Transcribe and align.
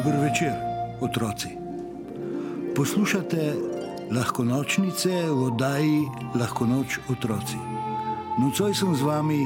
Dober 0.00 0.20
večer, 0.20 0.52
otroci. 1.00 1.48
Poslušate 2.76 3.52
lahko 4.10 4.44
nočnice 4.44 5.10
v 5.28 5.42
oddaji 5.44 6.08
Lahko 6.40 6.64
noč 6.66 6.96
otroci. 7.12 7.60
Nocoj 8.40 8.74
sem 8.74 8.96
z 8.96 9.02
vami 9.02 9.44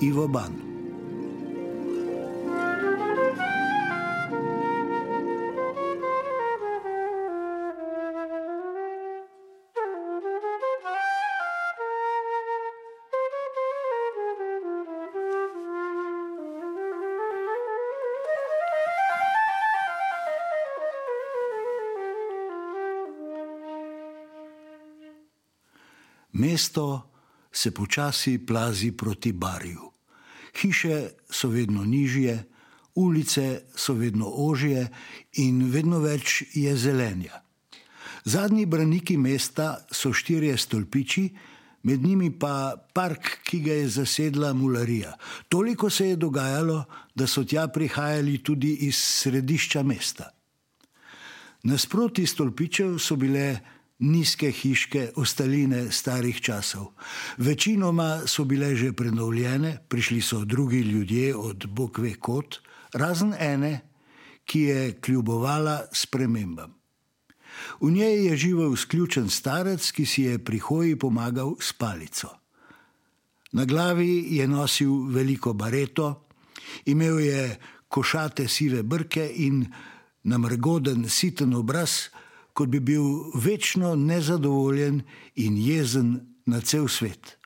Ivo 0.00 0.24
Ban. 0.28 0.69
Mesto 26.40 27.10
se 27.52 27.70
počasi 27.70 28.38
plazi 28.46 28.92
proti 28.92 29.32
barju. 29.32 29.90
Hiše 30.60 31.10
so 31.30 31.48
vedno 31.48 31.84
nižje, 31.84 32.44
ulice 32.94 33.62
so 33.76 33.94
vedno 33.94 34.26
ožje 34.26 34.88
in 35.32 35.70
vedno 35.70 35.98
več 36.00 36.42
je 36.54 36.76
zelenja. 36.76 37.42
Zadnji 38.24 38.66
braniki 38.66 39.16
mesta 39.16 39.84
so 39.92 40.12
štirje 40.12 40.56
stolpiči, 40.56 41.28
med 41.82 42.02
njimi 42.04 42.30
pa 42.38 42.76
park, 42.94 43.40
ki 43.44 43.60
ga 43.60 43.72
je 43.72 43.88
zasedla 43.88 44.52
mularija. 44.52 45.14
Toliko 45.48 45.90
se 45.90 46.08
je 46.08 46.16
dogajalo, 46.16 46.84
da 47.14 47.26
so 47.26 47.44
tja 47.44 47.68
prihajali 47.68 48.38
tudi 48.44 48.74
iz 48.88 48.96
središča 48.96 49.82
mesta. 49.82 50.30
Nasproti 51.62 52.26
stolpičev 52.26 52.98
so 52.98 53.16
bile 53.16 53.60
nizke 54.00 54.50
hiške, 54.50 55.10
ostaline 55.16 55.90
starih 55.92 56.40
časov. 56.40 56.92
Večinoma 57.38 58.26
so 58.26 58.44
bile 58.44 58.74
že 58.76 58.92
prenovljene, 58.92 59.78
prišli 59.88 60.20
so 60.20 60.44
drugi 60.44 60.80
ljudje 60.80 61.36
od 61.36 61.66
Bokve 61.66 62.14
kot, 62.14 62.60
razen 62.92 63.34
ene, 63.38 63.80
ki 64.44 64.60
je 64.60 64.92
kljubovala 65.00 65.86
spremembam. 65.92 66.74
V 67.80 67.90
njej 67.90 68.26
je 68.26 68.36
živel 68.36 68.76
sključen 68.76 69.28
starec, 69.30 69.90
ki 69.90 70.06
si 70.06 70.22
je 70.22 70.38
pri 70.38 70.58
hoji 70.58 70.96
pomagal 70.96 71.54
s 71.60 71.72
palico. 71.72 72.28
Na 73.52 73.64
glavi 73.64 74.26
je 74.36 74.48
nosil 74.48 75.10
veliko 75.10 75.52
bareto, 75.52 76.26
imel 76.86 77.20
je 77.20 77.58
košate 77.88 78.48
sive 78.48 78.82
brke 78.82 79.26
in 79.36 79.66
namrgoden 80.22 81.08
siten 81.08 81.54
obraz, 81.54 82.10
kot 82.60 82.68
bi 82.68 82.80
bil 82.80 83.04
večno 83.34 83.94
nezadovoljen 83.96 85.00
in 85.36 85.56
jezen 85.56 86.20
na 86.46 86.60
cel 86.60 86.88
svet. 86.88 87.38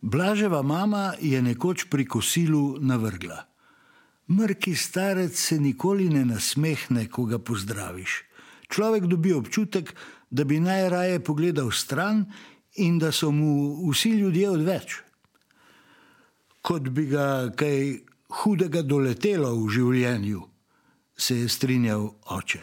Blaževa 0.00 0.62
mama 0.62 1.14
je 1.20 1.42
nekoč 1.42 1.88
pri 1.90 2.04
kosilu 2.04 2.76
navrgla. 2.80 3.53
Mrki 4.28 4.74
starec 4.74 5.36
se 5.36 5.58
nikoli 5.58 6.08
ne 6.08 6.24
nasmehne, 6.24 7.08
ko 7.12 7.26
ga 7.28 7.38
pozdraviš. 7.38 8.22
Človek 8.72 9.04
dobi 9.06 9.32
občutek, 9.32 9.94
da 10.30 10.44
bi 10.44 10.60
najraje 10.60 11.20
pogledal 11.20 11.70
stran 11.70 12.24
in 12.74 12.98
da 12.98 13.12
so 13.12 13.30
mu 13.30 13.90
vsi 13.90 14.10
ljudje 14.10 14.50
odveč. 14.50 14.96
Kot 16.62 16.88
bi 16.88 17.06
ga 17.06 17.52
kaj 17.56 18.00
hudega 18.40 18.82
doletelo 18.82 19.52
v 19.60 19.68
življenju, 19.70 20.40
se 21.16 21.36
je 21.42 21.48
strinjal 21.48 22.08
oče. 22.32 22.62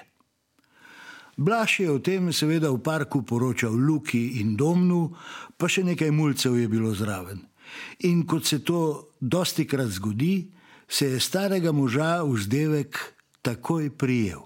Blaž 1.38 1.80
je 1.80 1.92
o 1.92 2.00
tem 2.00 2.34
seveda 2.34 2.72
v 2.72 2.82
parku 2.84 3.22
poročal 3.24 3.74
Luki 3.74 4.42
in 4.42 4.58
Domnu, 4.58 5.14
pa 5.58 5.70
še 5.70 5.86
nekaj 5.88 6.12
mulcev 6.12 6.58
je 6.60 6.68
bilo 6.68 6.92
zraven. 6.94 7.46
In 8.10 8.26
kot 8.28 8.46
se 8.46 8.60
to 8.66 9.14
dosti 9.22 9.66
krat 9.66 9.94
zgodi, 9.96 10.52
se 10.92 11.08
je 11.08 11.20
starega 11.20 11.72
moža 11.72 12.24
vzdevek 12.24 13.00
takoj 13.42 13.90
prijel. 13.90 14.40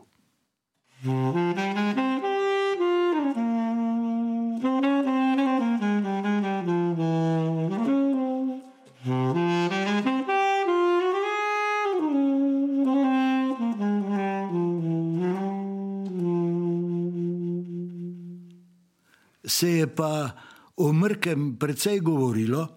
Se 19.46 19.70
je 19.70 19.88
pa 19.88 20.32
o 20.78 20.94
Mrkem 20.94 21.58
precej 21.58 22.00
govorilo, 22.00 22.68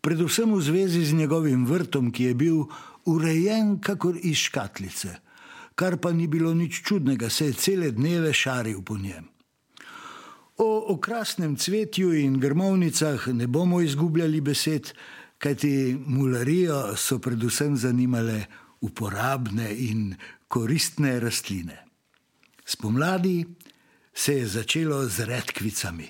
predvsem 0.00 0.54
v 0.54 0.60
zvezi 0.60 1.04
z 1.04 1.14
njegovim 1.14 1.66
vrtom, 1.66 2.10
ki 2.10 2.24
je 2.24 2.34
bil 2.34 2.66
urejen 3.04 3.78
kakor 3.80 4.16
iz 4.22 4.36
škatlice, 4.36 5.16
kar 5.74 5.96
pa 5.96 6.12
ni 6.12 6.26
bilo 6.26 6.54
nič 6.54 6.82
čudnega, 6.84 7.30
se 7.30 7.46
je 7.46 7.52
cele 7.52 7.90
dneve 7.90 8.32
šaril 8.32 8.82
po 8.82 8.98
njem. 8.98 9.28
O 10.56 10.94
okrasnem 10.94 11.56
cvetju 11.56 12.12
in 12.14 12.38
grmovnicah 12.40 13.28
ne 13.28 13.46
bomo 13.46 13.80
izgubljali 13.80 14.40
besed, 14.40 14.92
kajti 15.38 15.96
mularijo 16.06 16.96
so 16.96 17.18
predvsem 17.18 17.76
zanimale 17.76 18.44
uporabne 18.80 19.72
in 19.74 20.14
koristne 20.48 21.20
rastline. 21.20 21.78
Spomladi 22.64 23.44
se 24.14 24.34
je 24.34 24.46
začelo 24.46 25.06
z 25.08 25.26
redkvicami, 25.26 26.08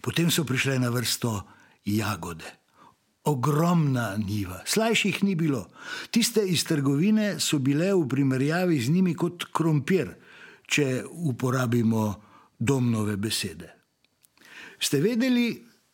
potem 0.00 0.30
so 0.30 0.44
prišle 0.44 0.78
na 0.78 0.90
vrsto 0.90 1.42
jagode 1.84 2.65
ogromna 3.26 4.16
njiva, 4.16 4.60
slajših 4.64 5.24
ni 5.24 5.34
bilo. 5.34 5.66
Tiste 6.10 6.44
iz 6.46 6.64
trgovine 6.64 7.40
so 7.40 7.58
bile 7.58 7.92
v 7.94 8.06
primerjavi 8.08 8.78
z 8.80 8.92
njimi 8.94 9.14
kot 9.14 9.48
krompir, 9.52 10.12
če 10.66 11.02
uporabimo 11.10 12.04
domnove 12.58 13.16
besede. 13.16 13.72
Ste 14.78 15.00
vedeli, 15.00 15.48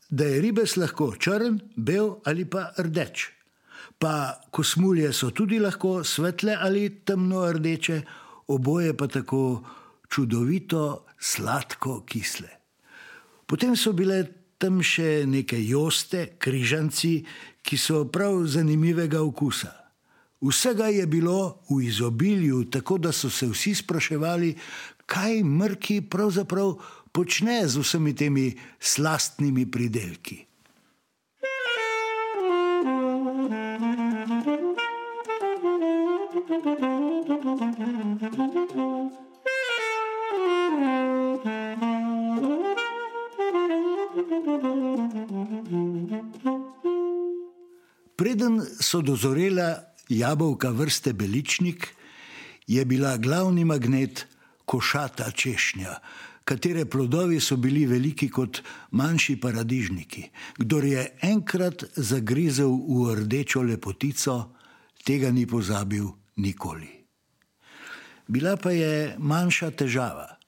da 0.09 0.29
je 0.29 0.41
ribes 0.45 0.77
lahko 0.77 1.15
črn, 1.17 1.57
bel 1.77 2.19
ali 2.29 2.45
pa 2.45 2.69
rdeč? 2.79 3.31
Pa 3.99 4.41
kosmulje 4.51 5.13
so 5.13 5.31
tudi 5.31 5.59
lahko 5.59 6.03
svetle 6.05 6.57
ali 6.61 6.91
temno 7.05 7.47
rdeče, 7.53 8.03
oboje 8.53 8.97
pa 8.97 9.09
tako 9.09 9.63
čudovito 10.11 11.07
sladko 11.21 12.03
kisle. 12.05 12.49
Potem 13.47 13.77
so 13.77 13.93
bile 13.93 14.42
tam 14.63 14.79
še 14.79 15.25
neke 15.27 15.59
joste, 15.59 16.37
križanci, 16.39 17.25
ki 17.67 17.79
so 17.79 18.05
prav 18.07 18.45
zanimivega 18.47 19.23
okusa. 19.23 19.73
Vsega 20.43 20.91
je 20.91 21.07
bilo 21.07 21.63
v 21.71 21.83
izobilju, 21.87 22.65
tako 22.71 22.99
da 22.99 23.13
so 23.15 23.31
se 23.31 23.47
vsi 23.51 23.75
spraševali, 23.79 24.55
kaj 25.07 25.43
mrki 25.43 26.01
pravzaprav 26.11 26.79
počne 27.13 27.63
z 27.69 27.83
vsemi 27.83 28.15
temi 28.15 28.47
slastnimi 28.79 29.67
pridelki. 29.71 30.43
Preden 48.17 48.61
so 48.81 49.01
dozorela 49.03 49.83
jabolka 50.09 50.71
vrste 50.71 51.13
beličnik, 51.13 51.89
je 52.67 52.85
bila 52.85 53.17
glavni 53.17 53.65
magnet 53.65 54.27
košata 54.65 55.31
češnja, 55.31 55.95
katere 56.45 56.85
plodovi 56.85 57.41
so 57.41 57.57
bili 57.57 57.87
veliki 57.87 58.29
kot 58.29 58.63
manjši 58.91 59.37
paradižniki. 59.41 60.25
Kdor 60.59 60.85
je 60.85 61.07
enkrat 61.23 61.85
zagrizel 61.97 62.71
v 62.71 63.15
rdečo 63.23 63.63
lepotico, 63.63 64.55
tega 65.05 65.31
ni 65.31 65.47
pozabil 65.47 66.07
nikoli. 66.37 66.89
Bila 68.29 68.57
pa 68.57 68.71
je 68.71 69.17
manjša 69.19 69.71
težava. 69.71 70.42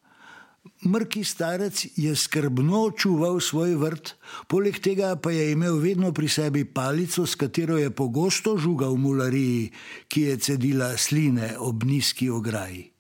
Mrki 0.84 1.24
starec 1.24 1.86
je 1.96 2.16
skrbno 2.16 2.90
čuval 2.96 3.40
svoj 3.40 3.74
vrt, 3.76 4.14
poleg 4.48 4.78
tega 4.80 5.16
pa 5.16 5.30
je 5.30 5.52
imel 5.52 5.76
vedno 5.80 6.12
pri 6.12 6.28
sebi 6.28 6.64
palico, 6.64 7.26
s 7.26 7.34
katero 7.34 7.76
je 7.78 7.90
pogosto 7.90 8.56
žugal 8.56 8.96
mulariji, 8.96 9.70
ki 10.08 10.22
je 10.22 10.36
cedila 10.36 10.96
sline 10.96 11.54
ob 11.58 11.84
nizki 11.84 12.30
ograji. 12.30 12.90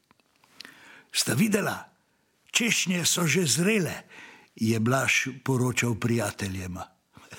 Sta 1.12 1.34
videla, 1.34 1.76
češnje 2.52 3.04
so 3.04 3.26
že 3.26 3.46
zrele, 3.46 3.96
je 4.56 4.80
Blaž 4.80 5.28
poročal 5.44 5.94
prijateljema. 5.94 6.84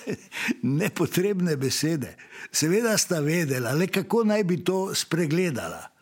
Nepotrebne 0.78 1.56
besede, 1.56 2.16
seveda 2.52 2.98
sta 2.98 3.20
vedela, 3.20 3.72
le 3.72 3.86
kako 3.86 4.24
naj 4.24 4.44
bi 4.44 4.62
to 4.64 4.94
spregledala 4.94 5.95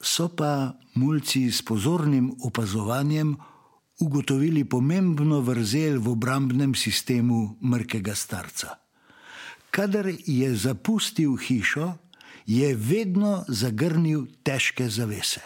so 0.00 0.28
pa 0.28 0.78
mulci 0.94 1.50
s 1.52 1.62
pozornim 1.62 2.32
opazovanjem 2.42 3.36
ugotovili 4.00 4.64
pomembno 4.64 5.40
vrzel 5.40 6.00
v 6.00 6.08
obrambnem 6.08 6.74
sistemu 6.74 7.58
mrkega 7.62 8.14
starca. 8.14 8.78
Kadar 9.70 10.06
je 10.26 10.54
zapustil 10.56 11.36
hišo, 11.36 11.92
je 12.46 12.74
vedno 12.74 13.44
zagrnil 13.48 14.26
težke 14.42 14.88
zavese. 14.88 15.40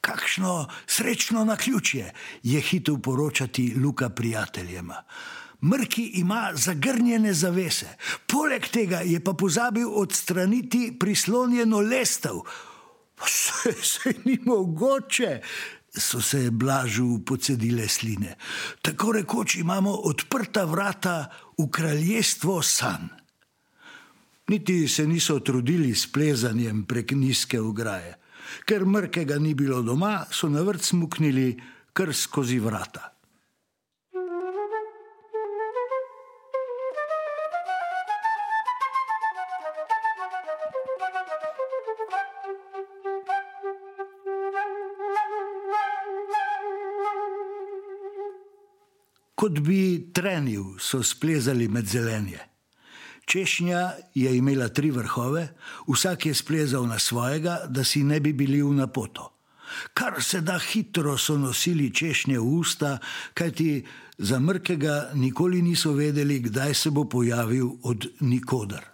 Kakšno 0.00 0.66
srečno 0.86 1.44
na 1.44 1.56
ključje, 1.56 2.12
je 2.42 2.60
hitel 2.60 2.98
poročati 2.98 3.74
Luka 3.76 4.08
prijateljema. 4.08 5.02
Mrki 5.62 6.04
ima 6.18 6.50
zagrnjene 6.54 7.34
zavese, 7.34 7.86
poleg 8.26 8.66
tega 8.66 9.04
je 9.06 9.20
pa 9.24 9.32
pozabil 9.32 9.86
odstraniti 9.88 10.96
prislonjeno 10.98 11.80
lestev, 11.80 12.42
Se, 13.26 13.72
se 13.82 14.14
ni 14.24 14.38
mogoče, 14.44 15.40
so 15.98 16.20
se 16.20 16.50
blažu 16.50 17.18
pocedile 17.26 17.88
sline. 17.88 18.36
Tako 18.82 19.12
rekoč 19.12 19.54
imamo 19.54 19.92
odprta 19.92 20.64
vrata 20.64 21.30
v 21.58 21.68
kraljestvo 21.70 22.62
san. 22.62 23.08
Niti 24.48 24.88
se 24.88 25.06
niso 25.06 25.38
trudili 25.38 25.94
s 25.94 26.12
plezanjem 26.12 26.84
prek 26.84 27.12
nizke 27.12 27.60
ograje. 27.60 28.18
Ker 28.66 28.84
mrkega 28.84 29.38
ni 29.38 29.54
bilo 29.54 29.82
doma, 29.82 30.26
so 30.30 30.48
na 30.48 30.60
vrt 30.60 30.82
smuknili 30.82 31.60
kar 31.92 32.14
skozi 32.14 32.58
vrata. 32.58 33.11
Kot 49.42 49.58
bi 49.58 50.12
trenil, 50.14 50.76
so 50.78 51.02
splezali 51.02 51.66
med 51.68 51.88
zelenje. 51.90 52.38
Češnja 53.26 53.80
je 54.14 54.36
imela 54.36 54.68
tri 54.68 54.90
vrhove, 54.94 55.48
vsak 55.88 56.26
je 56.26 56.34
splezal 56.34 56.86
na 56.86 56.98
svojega, 56.98 57.56
da 57.66 57.82
si 57.84 58.04
ne 58.06 58.20
bi 58.20 58.32
bili 58.32 58.62
v 58.62 58.70
napoto. 58.78 59.32
Kar 59.94 60.22
se 60.22 60.40
da 60.40 60.58
hitro 60.58 61.16
so 61.18 61.34
nosili 61.38 61.90
češnje 61.94 62.38
v 62.38 62.44
usta, 62.44 62.98
kajti 63.34 63.82
za 64.18 64.38
mrkega 64.38 65.10
nikoli 65.14 65.62
niso 65.62 65.92
vedeli, 65.92 66.38
kdaj 66.38 66.74
se 66.74 66.90
bo 66.90 67.04
pojavil 67.04 67.70
od 67.82 68.06
nikoder. 68.20 68.84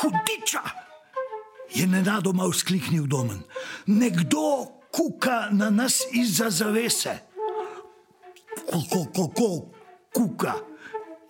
Hudiča! 0.00 0.64
Je 1.74 1.86
nenadoma 1.86 2.48
vzkliknil 2.48 3.04
domen. 3.06 3.42
Nekdo 3.86 4.75
kuka 4.96 5.48
na 5.50 5.70
nas 5.70 6.02
izza 6.12 6.50
zavese. 6.50 7.18
Kako, 8.70 9.04
kako, 9.12 9.70
kuka, 10.14 10.52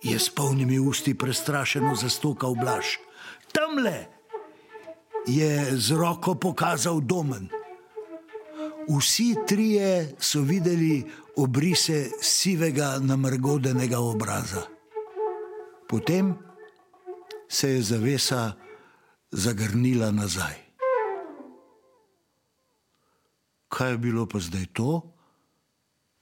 je 0.03 0.19
s 0.19 0.29
polnimi 0.29 0.79
usti 0.79 1.17
prestrašeno 1.17 1.95
zastokal 1.95 2.55
Blaž. 2.55 2.85
Tamle 3.51 4.05
je 5.27 5.77
z 5.77 5.91
roko 5.91 6.35
pokazal 6.35 7.01
domen. 7.01 7.49
Vsi 8.87 9.35
trije 9.47 10.15
so 10.19 10.41
videli 10.41 11.03
obrise 11.35 12.09
sivega, 12.21 12.97
namrgodenega 12.99 13.99
obraza. 13.99 14.63
Potem 15.89 16.35
se 17.49 17.69
je 17.69 17.81
zavesa 17.81 18.53
zagrnila 19.31 20.11
nazaj. 20.11 20.66
Kaj 23.67 23.91
je 23.91 23.97
bilo 23.97 24.25
pa 24.25 24.39
zdaj 24.39 24.65
to? 24.73 25.17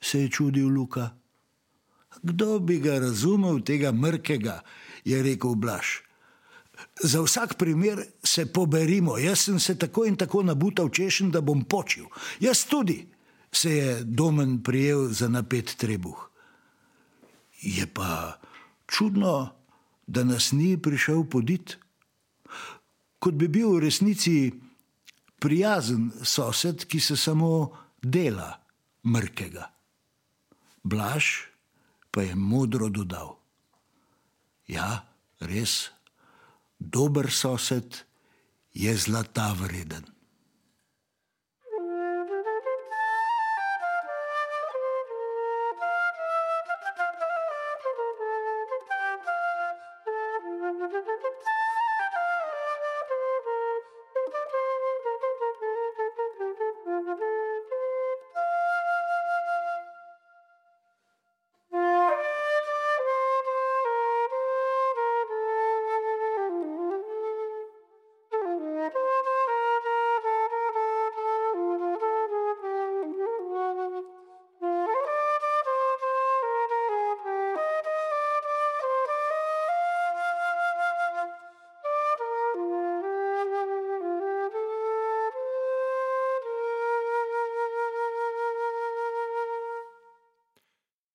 se 0.06 0.22
je 0.22 0.30
čudil 0.30 0.70
Luka. 0.70 1.10
Kdo 2.22 2.60
bi 2.60 2.80
ga 2.80 3.00
razumel, 3.00 3.60
tega 3.66 3.92
mrkega, 3.92 4.62
je 5.06 5.24
rekel 5.24 5.56
Blaž. 5.56 6.06
Za 7.04 7.22
vsak 7.22 7.56
primer 7.58 8.04
se 8.24 8.46
poberimo, 8.46 9.18
jaz 9.18 9.48
sem 9.48 9.60
se 9.60 9.78
tako 9.80 10.06
in 10.06 10.16
tako 10.16 10.44
nabutal 10.44 10.90
češen, 10.90 11.32
da 11.32 11.42
bom 11.42 11.64
počil. 11.64 12.06
Jaz 12.40 12.66
tudi, 12.70 13.08
se 13.52 13.72
je 13.72 14.04
domen 14.04 14.62
prijel 14.64 15.08
za 15.10 15.28
napet 15.28 15.76
trebuh. 15.78 16.30
Je 17.62 17.88
pa 17.88 18.40
čudno, 18.88 19.56
da 20.08 20.24
nas 20.24 20.52
ni 20.52 20.78
prišel 20.78 21.24
podit. 21.24 21.78
Kot 23.20 23.34
bi 23.34 23.48
bil 23.48 23.72
v 23.76 23.88
resnici 23.88 24.52
prijazen 25.46 26.10
sosed, 26.26 26.88
ki 26.90 27.00
se 27.00 27.18
samo 27.18 27.70
dela 28.02 28.50
mrkega. 29.06 29.70
Blaž 30.84 31.26
pa 32.12 32.26
je 32.26 32.36
modro 32.36 32.90
dodal: 32.90 33.36
Ja, 34.68 35.06
res, 35.40 35.92
dober 36.80 37.30
sosed 37.30 38.02
je 38.74 38.98
zlata 38.98 39.54
vreden. 39.54 40.15